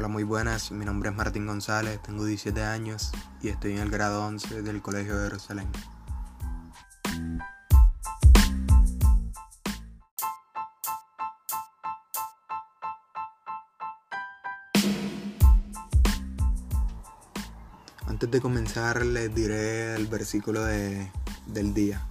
Hola, 0.00 0.08
muy 0.08 0.22
buenas. 0.24 0.72
Mi 0.72 0.86
nombre 0.86 1.10
es 1.10 1.14
Martín 1.14 1.46
González, 1.46 2.00
tengo 2.02 2.24
17 2.24 2.62
años 2.62 3.12
y 3.42 3.48
estoy 3.48 3.72
en 3.72 3.80
el 3.80 3.90
grado 3.90 4.24
11 4.24 4.62
del 4.62 4.80
Colegio 4.80 5.14
de 5.14 5.24
Jerusalén. 5.24 5.68
Antes 18.06 18.30
de 18.30 18.40
comenzar 18.40 19.04
les 19.04 19.34
diré 19.34 19.96
el 19.96 20.06
versículo 20.06 20.64
de, 20.64 21.12
del 21.44 21.74
día. 21.74 22.08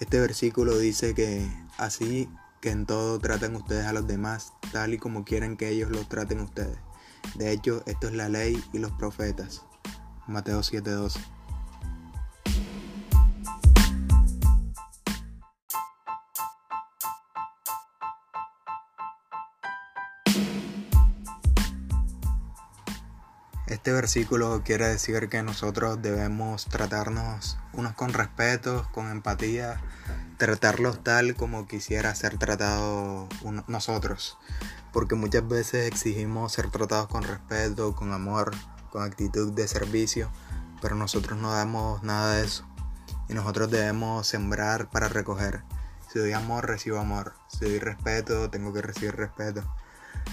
Este 0.00 0.20
versículo 0.20 0.76
dice 0.76 1.14
que 1.14 1.50
así 1.78 2.28
que 2.64 2.70
en 2.70 2.86
todo 2.86 3.18
traten 3.18 3.56
ustedes 3.56 3.84
a 3.84 3.92
los 3.92 4.06
demás 4.06 4.54
tal 4.72 4.94
y 4.94 4.98
como 4.98 5.26
quieren 5.26 5.58
que 5.58 5.68
ellos 5.68 5.90
los 5.90 6.08
traten 6.08 6.40
ustedes. 6.40 6.78
De 7.34 7.52
hecho, 7.52 7.82
esto 7.84 8.06
es 8.06 8.14
la 8.14 8.30
ley 8.30 8.58
y 8.72 8.78
los 8.78 8.90
profetas. 8.92 9.66
Mateo 10.26 10.62
7:12. 10.62 11.20
Este 23.66 23.92
versículo 23.92 24.62
quiere 24.64 24.88
decir 24.88 25.28
que 25.28 25.42
nosotros 25.42 26.00
debemos 26.00 26.64
tratarnos 26.64 27.58
unos 27.74 27.92
con 27.92 28.14
respeto, 28.14 28.88
con 28.92 29.10
empatía, 29.10 29.82
tratarlos 30.36 31.02
tal 31.02 31.34
como 31.34 31.66
quisiera 31.66 32.14
ser 32.14 32.38
tratado 32.38 33.28
nosotros. 33.66 34.38
Porque 34.92 35.14
muchas 35.14 35.46
veces 35.46 35.86
exigimos 35.86 36.52
ser 36.52 36.70
tratados 36.70 37.08
con 37.08 37.22
respeto, 37.22 37.94
con 37.94 38.12
amor, 38.12 38.52
con 38.90 39.02
actitud 39.02 39.52
de 39.52 39.66
servicio, 39.66 40.30
pero 40.80 40.94
nosotros 40.94 41.38
no 41.38 41.52
damos 41.52 42.02
nada 42.02 42.34
de 42.34 42.44
eso. 42.44 42.66
Y 43.28 43.34
nosotros 43.34 43.70
debemos 43.70 44.26
sembrar 44.26 44.90
para 44.90 45.08
recoger. 45.08 45.62
Si 46.12 46.18
doy 46.18 46.32
amor, 46.32 46.66
recibo 46.66 46.98
amor. 46.98 47.34
Si 47.48 47.64
doy 47.64 47.78
respeto, 47.78 48.50
tengo 48.50 48.72
que 48.72 48.82
recibir 48.82 49.16
respeto 49.16 49.64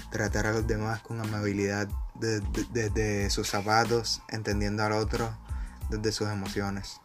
tratar 0.09 0.47
a 0.47 0.51
los 0.51 0.67
demás 0.67 1.01
con 1.01 1.19
amabilidad 1.19 1.87
desde, 2.15 3.29
sus 3.29 3.47
zapatos, 3.47 4.21
entendiendo 4.29 4.83
al 4.83 4.93
otro 4.93 5.35
desde 5.89 6.11
sus 6.11 6.29
emociones. 6.29 7.01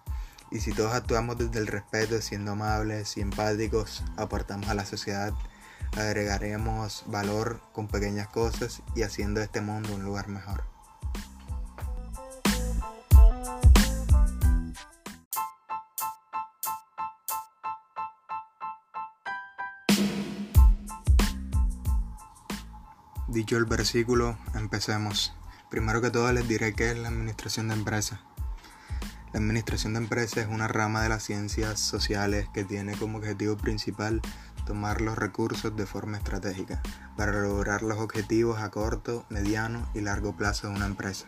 Y 0.50 0.60
si 0.60 0.72
todos 0.72 0.92
actuamos 0.94 1.38
desde 1.38 1.58
el 1.58 1.66
respeto, 1.66 2.20
siendo 2.22 2.52
amables 2.52 3.16
y 3.16 3.20
empáticos, 3.20 4.04
aportamos 4.16 4.68
a 4.68 4.74
la 4.74 4.86
sociedad, 4.86 5.32
agregaremos 5.96 7.04
valor 7.06 7.60
con 7.72 7.88
pequeñas 7.88 8.28
cosas 8.28 8.82
y 8.94 9.02
haciendo 9.02 9.40
este 9.40 9.60
mundo 9.60 9.94
un 9.94 10.04
lugar 10.04 10.28
mejor. 10.28 10.64
Dicho 23.28 23.58
el 23.58 23.66
versículo, 23.66 24.38
empecemos. 24.54 25.34
Primero 25.68 26.00
que 26.00 26.10
todo 26.10 26.32
les 26.32 26.48
diré 26.48 26.72
qué 26.74 26.92
es 26.92 26.96
la 26.96 27.08
administración 27.08 27.68
de 27.68 27.74
empresas. 27.74 28.20
La 29.36 29.42
administración 29.42 29.92
de 29.92 29.98
empresas 29.98 30.38
es 30.38 30.46
una 30.46 30.66
rama 30.66 31.02
de 31.02 31.10
las 31.10 31.22
ciencias 31.22 31.78
sociales 31.78 32.48
que 32.54 32.64
tiene 32.64 32.96
como 32.96 33.18
objetivo 33.18 33.58
principal 33.58 34.22
tomar 34.64 35.02
los 35.02 35.18
recursos 35.18 35.76
de 35.76 35.84
forma 35.84 36.16
estratégica 36.16 36.80
para 37.18 37.32
lograr 37.32 37.82
los 37.82 37.98
objetivos 37.98 38.58
a 38.62 38.70
corto, 38.70 39.26
mediano 39.28 39.90
y 39.92 40.00
largo 40.00 40.34
plazo 40.34 40.68
de 40.68 40.76
una 40.76 40.86
empresa. 40.86 41.26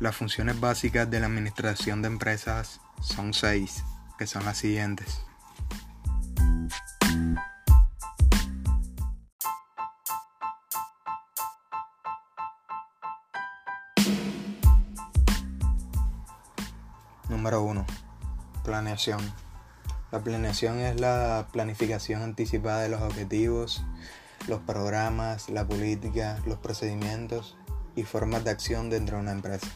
Las 0.00 0.16
funciones 0.16 0.58
básicas 0.58 1.08
de 1.08 1.20
la 1.20 1.26
administración 1.26 2.02
de 2.02 2.08
empresas 2.08 2.80
son 3.00 3.32
seis, 3.32 3.84
que 4.18 4.26
son 4.26 4.44
las 4.44 4.58
siguientes. 4.58 5.24
La 20.12 20.22
planeación 20.22 20.78
es 20.78 21.00
la 21.00 21.48
planificación 21.50 22.22
anticipada 22.22 22.82
de 22.82 22.88
los 22.88 23.02
objetivos, 23.02 23.84
los 24.46 24.60
programas, 24.60 25.48
la 25.48 25.66
política, 25.66 26.40
los 26.46 26.58
procedimientos 26.58 27.56
y 27.96 28.04
formas 28.04 28.44
de 28.44 28.50
acción 28.50 28.90
dentro 28.90 29.16
de 29.16 29.22
una 29.22 29.32
empresa. 29.32 29.66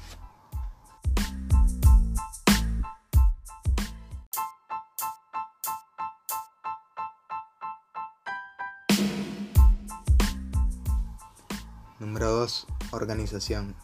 Número 11.99 12.31
2. 12.31 12.67
Organización. 12.93 13.75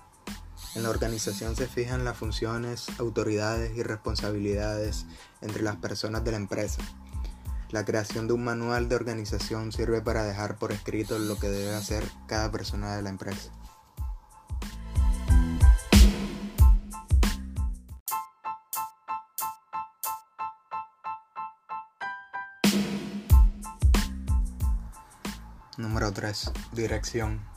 En 0.75 0.83
la 0.83 0.91
organización 0.91 1.55
se 1.55 1.69
fijan 1.69 2.05
las 2.05 2.17
funciones, 2.17 2.87
autoridades 2.99 3.77
y 3.77 3.85
responsabilidades 3.85 5.07
entre 5.41 5.63
las 5.63 5.77
personas 5.77 6.25
de 6.25 6.33
la 6.33 6.37
empresa. 6.37 6.83
La 7.71 7.85
creación 7.85 8.27
de 8.27 8.33
un 8.33 8.43
manual 8.43 8.89
de 8.89 8.97
organización 8.97 9.71
sirve 9.71 10.01
para 10.01 10.25
dejar 10.25 10.59
por 10.59 10.73
escrito 10.73 11.19
lo 11.19 11.39
que 11.39 11.49
debe 11.49 11.75
hacer 11.75 12.05
cada 12.27 12.51
persona 12.51 12.97
de 12.97 13.03
la 13.03 13.11
empresa. 13.11 13.53
Número 25.77 26.13
3. 26.13 26.53
Dirección. 26.73 27.54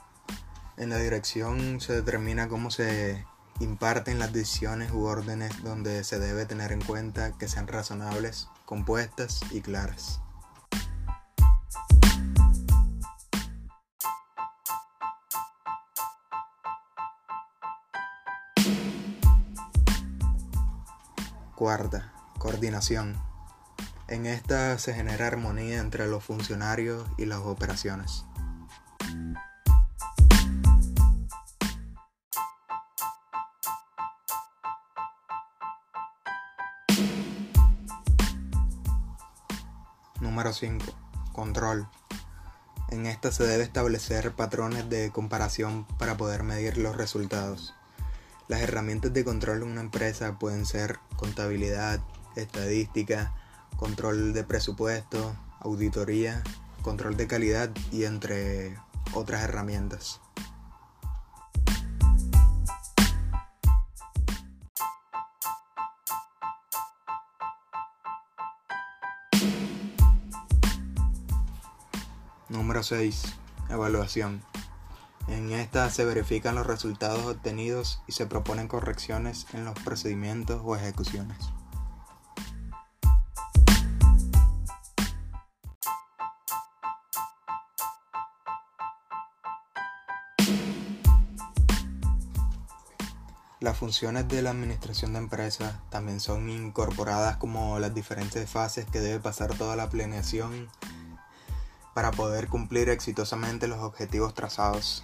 En 0.77 0.89
la 0.91 0.99
dirección 0.99 1.81
se 1.81 1.93
determina 1.93 2.47
cómo 2.47 2.69
se 2.69 3.25
imparten 3.59 4.19
las 4.19 4.31
decisiones 4.31 4.91
u 4.91 5.05
órdenes 5.05 5.63
donde 5.63 6.03
se 6.03 6.19
debe 6.19 6.45
tener 6.45 6.71
en 6.71 6.81
cuenta 6.81 7.35
que 7.35 7.47
sean 7.47 7.65
razonables, 7.65 8.47
compuestas 8.65 9.41
y 9.49 9.61
claras. 9.61 10.21
Cuarta, 21.55 22.13
coordinación. 22.37 23.19
En 24.07 24.27
esta 24.27 24.77
se 24.77 24.93
genera 24.93 25.25
armonía 25.25 25.79
entre 25.79 26.07
los 26.07 26.23
funcionarios 26.23 27.03
y 27.17 27.25
las 27.25 27.39
operaciones. 27.39 28.25
Número 40.37 40.53
5. 40.53 40.85
Control. 41.33 41.87
En 42.89 43.07
esta 43.07 43.31
se 43.31 43.43
debe 43.47 43.63
establecer 43.63 44.33
patrones 44.33 44.87
de 44.87 45.09
comparación 45.11 45.87
para 45.97 46.15
poder 46.15 46.43
medir 46.43 46.77
los 46.77 46.95
resultados. 46.95 47.73
Las 48.47 48.61
herramientas 48.61 49.11
de 49.13 49.25
control 49.25 49.61
de 49.61 49.65
una 49.65 49.81
empresa 49.81 50.37
pueden 50.37 50.67
ser 50.67 50.99
contabilidad, 51.15 52.01
estadística, 52.35 53.33
control 53.77 54.31
de 54.33 54.43
presupuesto, 54.43 55.35
auditoría, 55.59 56.43
control 56.83 57.17
de 57.17 57.25
calidad 57.25 57.71
y 57.91 58.03
entre 58.03 58.77
otras 59.15 59.41
herramientas. 59.41 60.21
Número 72.49 72.81
6. 72.81 73.23
Evaluación. 73.69 74.41
En 75.27 75.51
esta 75.51 75.89
se 75.89 76.05
verifican 76.05 76.55
los 76.55 76.65
resultados 76.65 77.25
obtenidos 77.25 78.01
y 78.07 78.13
se 78.13 78.25
proponen 78.25 78.69
correcciones 78.69 79.47
en 79.51 79.65
los 79.65 79.77
procedimientos 79.79 80.61
o 80.63 80.77
ejecuciones. 80.77 81.37
Las 93.59 93.77
funciones 93.77 94.29
de 94.29 94.41
la 94.41 94.51
administración 94.51 95.11
de 95.11 95.19
empresas 95.19 95.75
también 95.89 96.21
son 96.21 96.49
incorporadas 96.49 97.35
como 97.35 97.77
las 97.79 97.93
diferentes 97.93 98.49
fases 98.49 98.85
que 98.85 99.01
debe 99.01 99.19
pasar 99.19 99.53
toda 99.57 99.75
la 99.75 99.89
planeación 99.89 100.69
para 101.97 102.11
poder 102.11 102.47
cumplir 102.47 102.89
exitosamente 102.89 103.67
los 103.67 103.79
objetivos 103.79 104.35
trazados. 104.35 105.03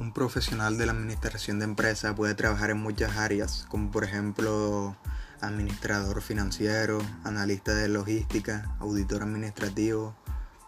Un 0.00 0.12
profesional 0.12 0.76
de 0.76 0.86
la 0.86 0.90
administración 0.90 1.60
de 1.60 1.66
empresas 1.66 2.16
puede 2.16 2.34
trabajar 2.34 2.70
en 2.70 2.78
muchas 2.78 3.16
áreas, 3.16 3.66
como 3.68 3.92
por 3.92 4.02
ejemplo 4.02 4.96
administrador 5.40 6.20
financiero, 6.20 6.98
analista 7.22 7.76
de 7.76 7.86
logística, 7.86 8.74
auditor 8.80 9.22
administrativo, 9.22 10.16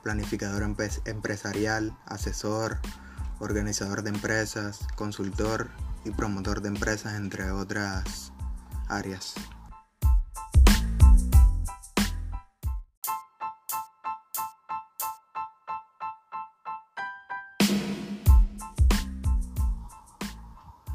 planificador 0.05 0.62
empresarial, 1.06 1.99
asesor, 2.06 2.79
organizador 3.38 4.03
de 4.03 4.11
empresas, 4.11 4.81
consultor 4.94 5.69
y 6.05 6.11
promotor 6.11 6.62
de 6.62 6.69
empresas, 6.69 7.15
entre 7.15 7.50
otras 7.50 8.33
áreas. 8.88 9.35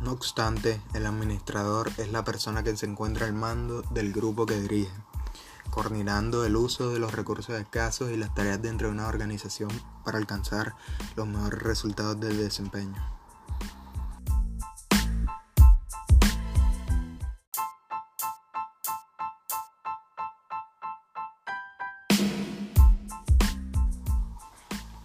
No 0.01 0.11
obstante, 0.13 0.81
el 0.93 1.05
administrador 1.05 1.91
es 1.97 2.11
la 2.11 2.23
persona 2.23 2.63
que 2.63 2.75
se 2.75 2.85
encuentra 2.85 3.27
al 3.27 3.33
mando 3.33 3.83
del 3.91 4.11
grupo 4.11 4.45
que 4.45 4.59
dirige, 4.59 4.91
coordinando 5.71 6.45
el 6.45 6.55
uso 6.55 6.91
de 6.91 6.99
los 6.99 7.13
recursos 7.13 7.55
escasos 7.55 8.11
y 8.11 8.17
las 8.17 8.35
tareas 8.35 8.61
dentro 8.61 8.87
de 8.87 8.93
una 8.93 9.07
organización 9.07 9.71
para 10.03 10.19
alcanzar 10.19 10.75
los 11.15 11.27
mejores 11.27 11.63
resultados 11.63 12.19
del 12.19 12.37
desempeño. 12.37 13.01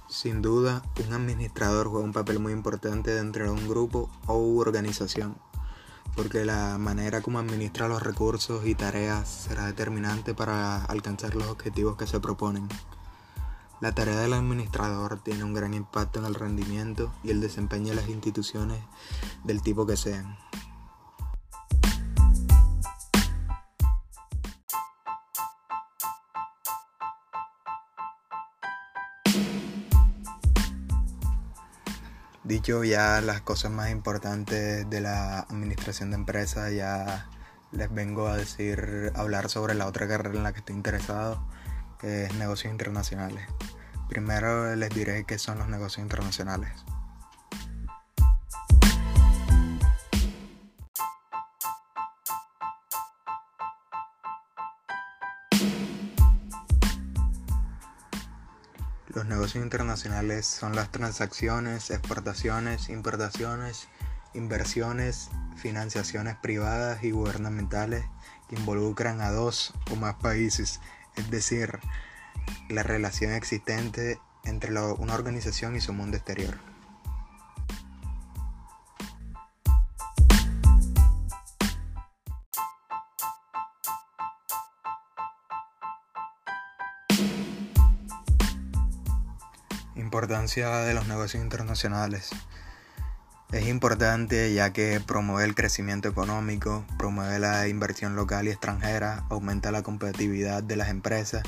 Sin 0.08 0.42
duda, 0.42 0.82
un 1.06 1.12
administrador 1.12 1.86
juega 1.86 2.04
un 2.04 2.12
papel 2.12 2.40
muy 2.40 2.52
importante 2.52 3.12
dentro 3.12 3.44
de 3.44 3.50
un 3.50 3.68
grupo 3.68 4.10
o 4.26 4.56
organización, 4.58 5.36
porque 6.16 6.46
la 6.46 6.78
manera 6.78 7.20
como 7.20 7.38
administra 7.38 7.88
los 7.88 8.02
recursos 8.02 8.66
y 8.66 8.74
tareas 8.74 9.28
será 9.28 9.66
determinante 9.66 10.34
para 10.34 10.82
alcanzar 10.86 11.34
los 11.34 11.48
objetivos 11.48 11.96
que 11.96 12.06
se 12.06 12.18
proponen. 12.18 12.68
La 13.80 13.92
tarea 13.92 14.18
del 14.18 14.32
administrador 14.32 15.20
tiene 15.20 15.44
un 15.44 15.52
gran 15.52 15.74
impacto 15.74 16.18
en 16.18 16.24
el 16.24 16.34
rendimiento 16.34 17.12
y 17.22 17.30
el 17.30 17.42
desempeño 17.42 17.90
de 17.90 17.96
las 17.96 18.08
instituciones 18.08 18.78
del 19.44 19.60
tipo 19.60 19.86
que 19.86 19.98
sean. 19.98 20.38
Dicho 32.46 32.84
ya 32.84 33.20
las 33.22 33.40
cosas 33.40 33.72
más 33.72 33.90
importantes 33.90 34.88
de 34.88 35.00
la 35.00 35.40
administración 35.40 36.10
de 36.10 36.16
empresas, 36.16 36.72
ya 36.72 37.28
les 37.72 37.92
vengo 37.92 38.28
a 38.28 38.36
decir, 38.36 39.10
hablar 39.16 39.50
sobre 39.50 39.74
la 39.74 39.88
otra 39.88 40.06
carrera 40.06 40.36
en 40.36 40.44
la 40.44 40.52
que 40.52 40.60
estoy 40.60 40.76
interesado, 40.76 41.44
que 41.98 42.26
es 42.26 42.34
negocios 42.34 42.70
internacionales. 42.70 43.44
Primero 44.08 44.76
les 44.76 44.90
diré 44.90 45.24
qué 45.24 45.38
son 45.38 45.58
los 45.58 45.68
negocios 45.68 46.04
internacionales. 46.04 46.70
Los 59.16 59.24
negocios 59.24 59.64
internacionales 59.64 60.46
son 60.46 60.76
las 60.76 60.90
transacciones, 60.92 61.90
exportaciones, 61.90 62.90
importaciones, 62.90 63.88
inversiones, 64.34 65.30
financiaciones 65.56 66.36
privadas 66.36 67.02
y 67.02 67.12
gubernamentales 67.12 68.04
que 68.46 68.56
involucran 68.56 69.22
a 69.22 69.30
dos 69.30 69.72
o 69.90 69.96
más 69.96 70.16
países, 70.16 70.82
es 71.14 71.30
decir, 71.30 71.78
la 72.68 72.82
relación 72.82 73.32
existente 73.32 74.20
entre 74.44 74.78
una 74.78 75.14
organización 75.14 75.76
y 75.76 75.80
su 75.80 75.94
mundo 75.94 76.18
exterior. 76.18 76.58
Importancia 90.16 90.70
de 90.76 90.94
los 90.94 91.06
negocios 91.08 91.44
internacionales. 91.44 92.30
Es 93.52 93.66
importante 93.66 94.50
ya 94.54 94.72
que 94.72 94.98
promueve 94.98 95.44
el 95.44 95.54
crecimiento 95.54 96.08
económico, 96.08 96.86
promueve 96.96 97.38
la 97.38 97.68
inversión 97.68 98.16
local 98.16 98.46
y 98.46 98.50
extranjera, 98.50 99.26
aumenta 99.28 99.70
la 99.72 99.82
competitividad 99.82 100.62
de 100.62 100.76
las 100.76 100.88
empresas, 100.88 101.42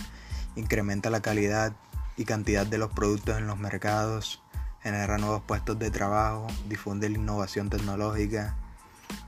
incrementa 0.55 1.09
la 1.09 1.23
calidad 1.23 1.73
y 2.19 2.27
cantidad 2.27 2.67
de 2.67 2.77
los 2.77 2.93
productos 2.93 3.39
en 3.39 3.47
los 3.47 3.59
mercados, 3.59 4.43
genera 4.83 5.17
nuevos 5.17 5.41
puestos 5.45 5.79
de 5.79 5.91
trabajo, 5.91 6.47
difunde 6.69 7.09
la 7.09 7.17
innovación 7.17 7.71
tecnológica, 7.71 8.55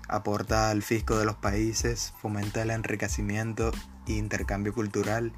aporta 0.06 0.68
al 0.68 0.82
fisco 0.82 1.16
de 1.16 1.24
los 1.24 1.36
países, 1.36 2.12
fomenta 2.20 2.60
el 2.60 2.68
enriquecimiento 2.68 3.72
e 4.06 4.12
intercambio 4.12 4.74
cultural 4.74 5.32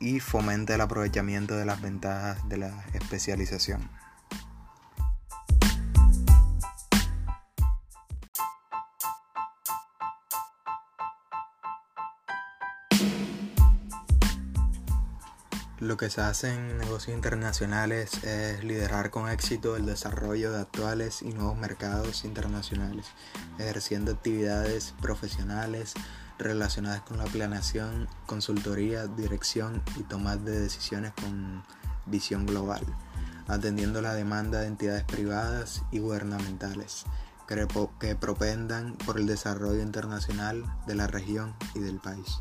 y 0.00 0.20
fomenta 0.20 0.74
el 0.74 0.80
aprovechamiento 0.80 1.56
de 1.56 1.64
las 1.64 1.80
ventajas 1.80 2.48
de 2.48 2.58
la 2.58 2.84
especialización. 2.92 3.90
Lo 15.78 15.96
que 15.96 16.10
se 16.10 16.20
hace 16.22 16.52
en 16.52 16.78
negocios 16.78 17.14
internacionales 17.14 18.24
es 18.24 18.64
liderar 18.64 19.10
con 19.10 19.28
éxito 19.28 19.76
el 19.76 19.86
desarrollo 19.86 20.50
de 20.50 20.62
actuales 20.62 21.22
y 21.22 21.34
nuevos 21.34 21.56
mercados 21.58 22.24
internacionales, 22.24 23.06
ejerciendo 23.58 24.12
actividades 24.12 24.94
profesionales 25.00 25.94
relacionadas 26.38 27.02
con 27.02 27.18
la 27.18 27.24
planeación, 27.24 28.08
consultoría, 28.26 29.06
dirección 29.06 29.82
y 29.96 30.02
toma 30.02 30.36
de 30.36 30.60
decisiones 30.60 31.12
con 31.14 31.64
visión 32.06 32.46
global, 32.46 32.82
atendiendo 33.48 34.02
la 34.02 34.14
demanda 34.14 34.60
de 34.60 34.68
entidades 34.68 35.04
privadas 35.04 35.82
y 35.90 35.98
gubernamentales 35.98 37.04
que 37.46 38.16
propendan 38.16 38.96
por 39.06 39.18
el 39.18 39.26
desarrollo 39.26 39.80
internacional 39.80 40.64
de 40.86 40.94
la 40.96 41.06
región 41.06 41.54
y 41.74 41.78
del 41.78 41.98
país. 42.00 42.40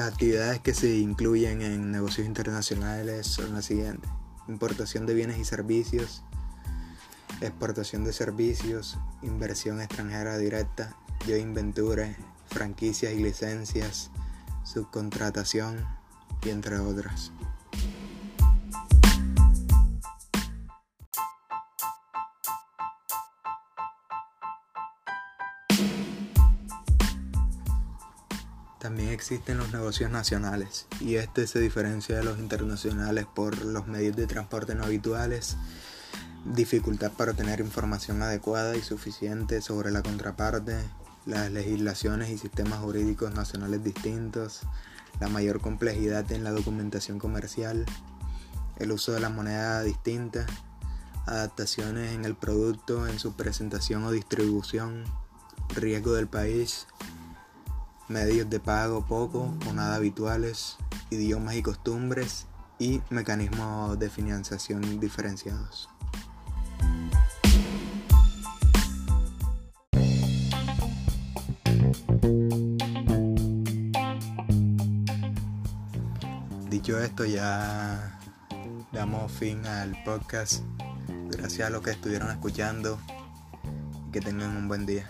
Las 0.00 0.12
actividades 0.12 0.60
que 0.60 0.72
se 0.72 0.96
incluyen 0.96 1.60
en 1.60 1.92
negocios 1.92 2.26
internacionales 2.26 3.26
son 3.26 3.52
las 3.52 3.66
siguientes. 3.66 4.10
Importación 4.48 5.04
de 5.04 5.12
bienes 5.12 5.36
y 5.36 5.44
servicios, 5.44 6.22
exportación 7.42 8.04
de 8.04 8.14
servicios, 8.14 8.96
inversión 9.20 9.78
extranjera 9.78 10.38
directa, 10.38 10.96
joint 11.26 11.54
venture, 11.54 12.16
franquicias 12.46 13.12
y 13.12 13.22
licencias, 13.22 14.10
subcontratación 14.64 15.84
y 16.46 16.48
entre 16.48 16.78
otras. 16.78 17.30
Existen 29.20 29.58
los 29.58 29.70
negocios 29.70 30.10
nacionales 30.10 30.86
y 30.98 31.16
este 31.16 31.46
se 31.46 31.60
diferencia 31.60 32.16
de 32.16 32.24
los 32.24 32.38
internacionales 32.38 33.26
por 33.26 33.62
los 33.62 33.86
medios 33.86 34.16
de 34.16 34.26
transporte 34.26 34.74
no 34.74 34.84
habituales, 34.84 35.58
dificultad 36.46 37.12
para 37.12 37.32
obtener 37.32 37.60
información 37.60 38.22
adecuada 38.22 38.76
y 38.76 38.80
suficiente 38.80 39.60
sobre 39.60 39.90
la 39.90 40.00
contraparte, 40.00 40.78
las 41.26 41.50
legislaciones 41.52 42.30
y 42.30 42.38
sistemas 42.38 42.78
jurídicos 42.78 43.34
nacionales 43.34 43.84
distintos, 43.84 44.62
la 45.20 45.28
mayor 45.28 45.60
complejidad 45.60 46.32
en 46.32 46.42
la 46.42 46.52
documentación 46.52 47.18
comercial, 47.18 47.84
el 48.78 48.90
uso 48.90 49.12
de 49.12 49.20
la 49.20 49.28
moneda 49.28 49.82
distinta, 49.82 50.46
adaptaciones 51.26 52.14
en 52.14 52.24
el 52.24 52.36
producto, 52.36 53.06
en 53.06 53.18
su 53.18 53.34
presentación 53.34 54.02
o 54.04 54.12
distribución, 54.12 55.04
riesgo 55.74 56.14
del 56.14 56.26
país, 56.26 56.86
medios 58.10 58.50
de 58.50 58.58
pago 58.58 59.06
poco 59.06 59.54
o 59.68 59.72
nada 59.72 59.94
habituales, 59.94 60.76
idiomas 61.10 61.54
y 61.54 61.62
costumbres 61.62 62.46
y 62.80 63.00
mecanismos 63.08 63.98
de 64.00 64.10
financiación 64.10 64.98
diferenciados. 64.98 65.88
Dicho 76.68 77.00
esto, 77.00 77.24
ya 77.24 78.18
damos 78.92 79.30
fin 79.30 79.64
al 79.66 80.02
podcast. 80.02 80.64
Gracias 81.30 81.68
a 81.68 81.70
los 81.70 81.82
que 81.82 81.90
estuvieron 81.90 82.30
escuchando. 82.30 82.98
Que 84.12 84.20
tengan 84.20 84.56
un 84.56 84.66
buen 84.66 84.86
día. 84.86 85.08